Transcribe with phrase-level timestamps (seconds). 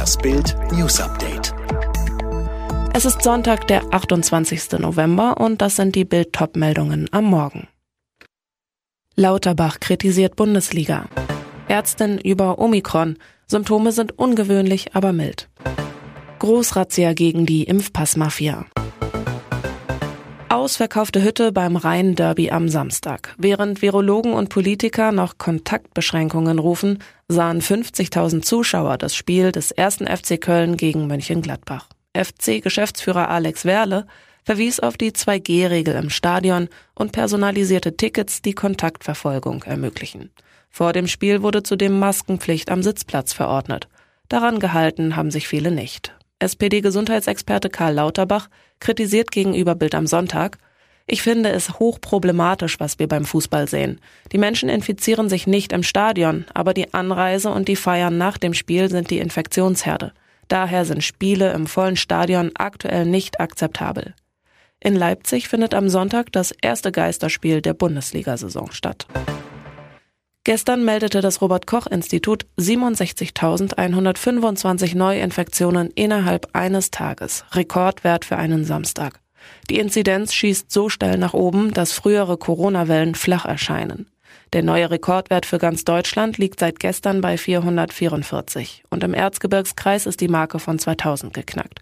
[0.00, 1.52] Das Bild News Update.
[2.94, 4.78] Es ist Sonntag, der 28.
[4.78, 7.68] November und das sind die Bild meldungen am Morgen.
[9.14, 11.06] Lauterbach kritisiert Bundesliga.
[11.68, 13.18] Ärztin über Omikron.
[13.46, 15.50] Symptome sind ungewöhnlich, aber mild.
[16.38, 18.64] Großrazzia gegen die Impfpassmafia.
[20.50, 23.36] Ausverkaufte Hütte beim Rhein-Derby am Samstag.
[23.38, 30.40] Während Virologen und Politiker noch Kontaktbeschränkungen rufen, sahen 50.000 Zuschauer das Spiel des ersten FC
[30.40, 31.86] Köln gegen Mönchengladbach.
[32.16, 34.08] FC-Geschäftsführer Alex Werle
[34.42, 40.30] verwies auf die 2G-Regel im Stadion und personalisierte Tickets, die Kontaktverfolgung ermöglichen.
[40.68, 43.86] Vor dem Spiel wurde zudem Maskenpflicht am Sitzplatz verordnet.
[44.28, 46.12] Daran gehalten haben sich viele nicht.
[46.40, 48.48] SPD-Gesundheitsexperte Karl Lauterbach
[48.80, 50.58] kritisiert gegenüber Bild am Sonntag,
[51.12, 54.00] ich finde es hochproblematisch, was wir beim Fußball sehen.
[54.30, 58.54] Die Menschen infizieren sich nicht im Stadion, aber die Anreise und die Feiern nach dem
[58.54, 60.12] Spiel sind die Infektionsherde.
[60.46, 64.14] Daher sind Spiele im vollen Stadion aktuell nicht akzeptabel.
[64.78, 69.08] In Leipzig findet am Sonntag das erste Geisterspiel der Bundesliga-Saison statt.
[70.44, 79.20] Gestern meldete das Robert Koch Institut 67.125 Neuinfektionen innerhalb eines Tages, Rekordwert für einen Samstag.
[79.68, 84.06] Die Inzidenz schießt so schnell nach oben, dass frühere Corona-Wellen flach erscheinen.
[84.54, 90.22] Der neue Rekordwert für ganz Deutschland liegt seit gestern bei 444 und im Erzgebirgskreis ist
[90.22, 91.80] die Marke von 2000 geknackt.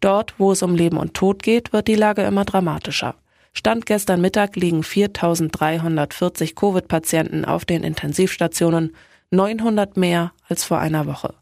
[0.00, 3.14] Dort, wo es um Leben und Tod geht, wird die Lage immer dramatischer.
[3.52, 8.94] Stand gestern Mittag liegen 4.340 Covid-Patienten auf den Intensivstationen,
[9.30, 11.34] 900 mehr als vor einer Woche.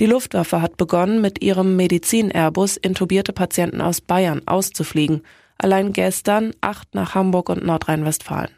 [0.00, 5.22] Die Luftwaffe hat begonnen, mit ihrem Medizin-Airbus intubierte Patienten aus Bayern auszufliegen.
[5.58, 8.50] Allein gestern acht nach Hamburg und Nordrhein-Westfalen.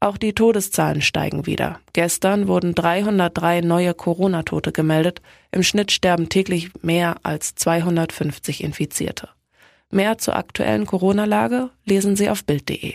[0.00, 1.80] Auch die Todeszahlen steigen wieder.
[1.92, 5.22] Gestern wurden 303 neue Corona-Tote gemeldet.
[5.50, 9.30] Im Schnitt sterben täglich mehr als 250 Infizierte.
[9.90, 12.94] Mehr zur aktuellen Corona-Lage lesen Sie auf Bild.de.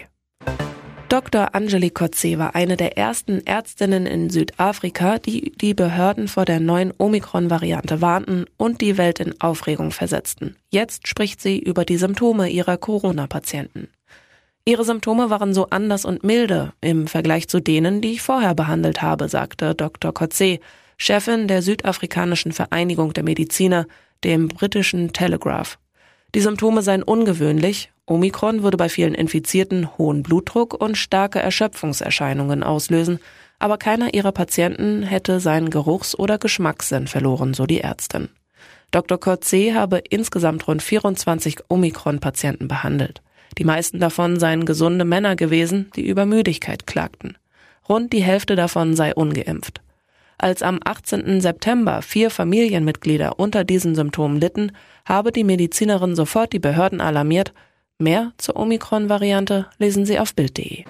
[1.09, 1.53] Dr.
[1.53, 6.93] Angeli Kotze war eine der ersten Ärztinnen in Südafrika, die die Behörden vor der neuen
[6.97, 10.55] Omikron-Variante warnten und die Welt in Aufregung versetzten.
[10.71, 13.89] Jetzt spricht sie über die Symptome ihrer Corona-Patienten.
[14.65, 19.01] Ihre Symptome waren so anders und milde im Vergleich zu denen, die ich vorher behandelt
[19.01, 20.13] habe, sagte Dr.
[20.13, 20.59] Kotze,
[20.97, 23.87] Chefin der südafrikanischen Vereinigung der Mediziner,
[24.23, 25.77] dem britischen Telegraph.
[26.35, 27.91] Die Symptome seien ungewöhnlich.
[28.05, 33.19] Omikron würde bei vielen Infizierten hohen Blutdruck und starke Erschöpfungserscheinungen auslösen,
[33.59, 38.29] aber keiner ihrer Patienten hätte seinen Geruchs- oder Geschmackssinn verloren, so die Ärztin.
[38.91, 39.19] Dr.
[39.19, 43.21] Cortse habe insgesamt rund 24 Omikron-Patienten behandelt.
[43.57, 47.37] Die meisten davon seien gesunde Männer gewesen, die über Müdigkeit klagten.
[47.87, 49.81] Rund die Hälfte davon sei ungeimpft.
[50.37, 51.41] Als am 18.
[51.41, 54.71] September vier Familienmitglieder unter diesen Symptomen litten,
[55.05, 57.53] habe die Medizinerin sofort die Behörden alarmiert.
[57.99, 60.85] Mehr zur Omikron-Variante lesen Sie auf Bild.de.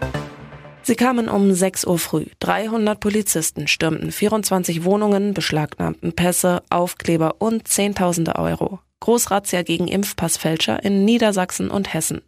[0.86, 2.26] Sie kamen um 6 Uhr früh.
[2.40, 8.80] 300 Polizisten stürmten 24 Wohnungen, beschlagnahmten Pässe, Aufkleber und Zehntausende Euro.
[9.00, 12.22] Großrazzia gegen Impfpassfälscher in Niedersachsen und Hessen.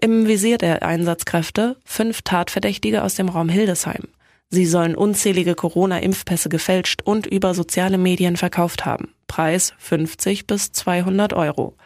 [0.00, 4.04] Im Visier der Einsatzkräfte fünf Tatverdächtige aus dem Raum Hildesheim.
[4.52, 9.14] Sie sollen unzählige Corona-Impfpässe gefälscht und über soziale Medien verkauft haben.
[9.28, 11.76] Preis 50 bis 200 Euro.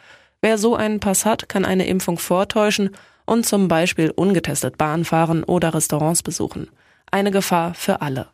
[0.41, 2.89] Wer so einen Pass hat, kann eine Impfung vortäuschen
[3.25, 6.69] und zum Beispiel ungetestet Bahn fahren oder Restaurants besuchen.
[7.11, 8.27] Eine Gefahr für alle.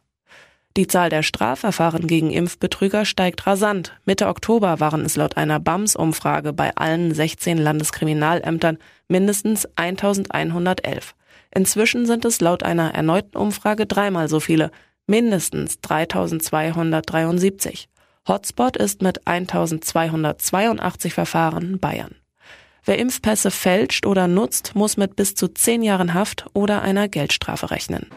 [0.77, 3.91] Die Zahl der Strafverfahren gegen Impfbetrüger steigt rasant.
[4.05, 8.77] Mitte Oktober waren es laut einer BAMS-Umfrage bei allen 16 Landeskriminalämtern
[9.09, 11.13] mindestens 1111.
[11.53, 14.71] Inzwischen sind es laut einer erneuten Umfrage dreimal so viele,
[15.07, 17.89] mindestens 3273.
[18.25, 22.15] Hotspot ist mit 1282 Verfahren Bayern.
[22.85, 27.71] Wer Impfpässe fälscht oder nutzt, muss mit bis zu zehn Jahren Haft oder einer Geldstrafe
[27.71, 28.07] rechnen.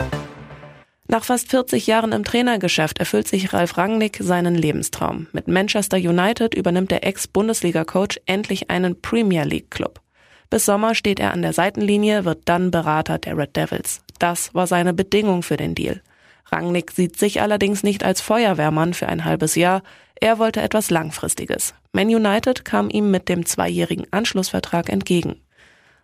[1.07, 5.27] Nach fast 40 Jahren im Trainergeschäft erfüllt sich Ralf Rangnick seinen Lebenstraum.
[5.33, 10.01] Mit Manchester United übernimmt der Ex-Bundesliga-Coach endlich einen Premier League-Club.
[10.49, 14.01] Bis Sommer steht er an der Seitenlinie, wird dann Berater der Red Devils.
[14.19, 16.01] Das war seine Bedingung für den Deal.
[16.47, 19.83] Rangnick sieht sich allerdings nicht als Feuerwehrmann für ein halbes Jahr.
[20.15, 21.75] Er wollte etwas Langfristiges.
[21.93, 25.37] Man United kam ihm mit dem zweijährigen Anschlussvertrag entgegen.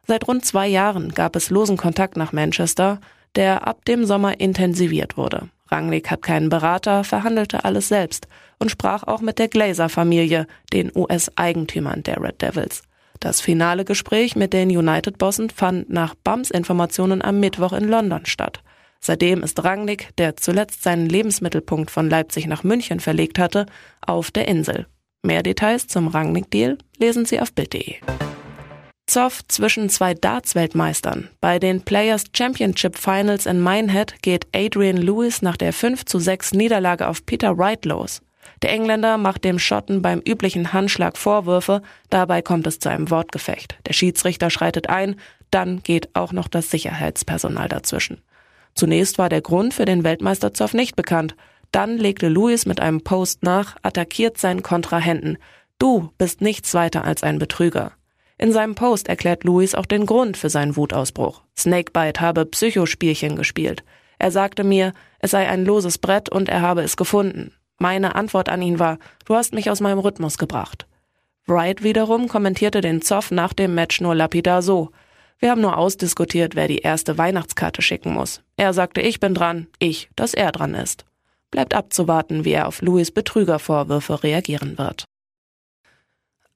[0.06, 3.00] Seit rund zwei Jahren gab es losen Kontakt nach Manchester,
[3.36, 5.48] der ab dem Sommer intensiviert wurde.
[5.68, 8.26] Rangnick hat keinen Berater, verhandelte alles selbst
[8.58, 12.82] und sprach auch mit der Glazer-Familie, den US-Eigentümern der Red Devils.
[13.20, 18.62] Das finale Gespräch mit den United-Bossen fand nach BAMS Informationen am Mittwoch in London statt.
[19.00, 23.66] Seitdem ist Rangnick, der zuletzt seinen Lebensmittelpunkt von Leipzig nach München verlegt hatte,
[24.00, 24.86] auf der Insel.
[25.22, 27.96] Mehr Details zum Rangnick-Deal lesen Sie auf Bild.de.
[29.10, 31.30] Zoff zwischen zwei Darts-Weltmeistern.
[31.40, 36.52] Bei den Players Championship Finals in Minehead geht Adrian Lewis nach der 5 zu 6
[36.52, 38.22] Niederlage auf Peter Wright los.
[38.62, 43.78] Der Engländer macht dem Schotten beim üblichen Handschlag Vorwürfe, dabei kommt es zu einem Wortgefecht.
[43.84, 45.16] Der Schiedsrichter schreitet ein,
[45.50, 48.22] dann geht auch noch das Sicherheitspersonal dazwischen.
[48.74, 51.34] Zunächst war der Grund für den Weltmeisterzoff nicht bekannt.
[51.72, 55.36] Dann legte Lewis mit einem Post nach, attackiert seinen Kontrahenten.
[55.80, 57.90] Du bist nichts weiter als ein Betrüger.
[58.40, 61.42] In seinem Post erklärt Louis auch den Grund für seinen Wutausbruch.
[61.58, 63.84] Snakebite habe Psychospielchen gespielt.
[64.18, 67.52] Er sagte mir, es sei ein loses Brett und er habe es gefunden.
[67.76, 70.86] Meine Antwort an ihn war, du hast mich aus meinem Rhythmus gebracht.
[71.46, 74.88] Wright wiederum kommentierte den Zoff nach dem Match nur lapidar so.
[75.38, 78.40] Wir haben nur ausdiskutiert, wer die erste Weihnachtskarte schicken muss.
[78.56, 81.04] Er sagte, ich bin dran, ich, dass er dran ist.
[81.50, 85.04] Bleibt abzuwarten, wie er auf Louis Betrügervorwürfe reagieren wird.